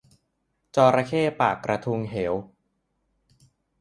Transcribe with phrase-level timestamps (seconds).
[0.75, 2.33] จระเข้ปากกระทุงเหว